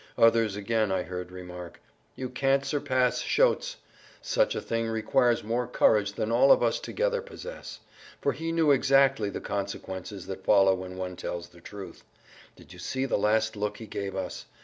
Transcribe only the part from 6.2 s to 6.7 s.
all of